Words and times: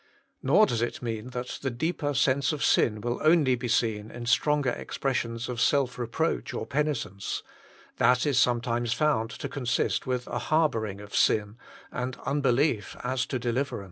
Nor 0.41 0.65
does 0.65 0.81
it 0.81 1.03
mean 1.03 1.27
that 1.27 1.59
that 1.61 1.77
deeper 1.77 2.15
sense 2.15 2.51
of 2.51 2.63
sin 2.63 3.01
will 3.01 3.19
only 3.21 3.53
be 3.53 3.67
seen 3.67 4.09
in 4.09 4.25
stronger 4.25 4.71
expressions 4.71 5.47
of 5.47 5.61
self 5.61 5.99
reproach 5.99 6.55
or 6.55 6.65
penitence: 6.65 7.43
that 7.97 8.25
is 8.25 8.39
sometimes 8.39 8.93
found 8.93 9.29
to 9.29 9.47
consist 9.47 10.07
with 10.07 10.25
a 10.25 10.39
harbouring 10.39 11.01
of 11.01 11.15
sin, 11.15 11.55
and 11.91 12.17
unbelief 12.25 12.97
as 13.03 13.27
to 13.27 13.37
deliverance. 13.37 13.79